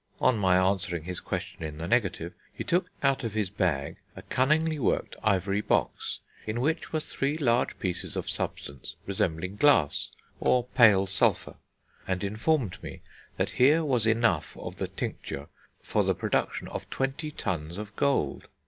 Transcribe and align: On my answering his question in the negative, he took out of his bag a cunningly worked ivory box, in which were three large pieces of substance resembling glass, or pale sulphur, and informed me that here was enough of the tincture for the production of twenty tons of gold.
On 0.19 0.35
my 0.35 0.57
answering 0.57 1.03
his 1.03 1.19
question 1.19 1.61
in 1.61 1.77
the 1.77 1.87
negative, 1.87 2.33
he 2.51 2.63
took 2.63 2.89
out 3.03 3.23
of 3.23 3.35
his 3.35 3.51
bag 3.51 3.97
a 4.15 4.23
cunningly 4.23 4.79
worked 4.79 5.15
ivory 5.23 5.61
box, 5.61 6.17
in 6.47 6.59
which 6.59 6.91
were 6.91 6.99
three 6.99 7.35
large 7.37 7.77
pieces 7.77 8.15
of 8.15 8.27
substance 8.27 8.95
resembling 9.05 9.57
glass, 9.57 10.09
or 10.39 10.63
pale 10.63 11.05
sulphur, 11.05 11.57
and 12.07 12.23
informed 12.23 12.81
me 12.81 13.01
that 13.37 13.51
here 13.61 13.85
was 13.85 14.07
enough 14.07 14.57
of 14.57 14.77
the 14.77 14.87
tincture 14.87 15.45
for 15.83 16.03
the 16.03 16.15
production 16.15 16.67
of 16.69 16.89
twenty 16.89 17.29
tons 17.29 17.77
of 17.77 17.95
gold. 17.95 18.47